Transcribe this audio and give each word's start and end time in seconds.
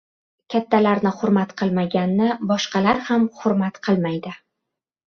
•Kattalarni 0.53 1.11
hurmat 1.19 1.53
qilmaganni 1.63 2.31
boshqalar 2.53 3.07
ham 3.11 3.31
hurmat 3.43 3.83
qilmaydi. 3.89 4.37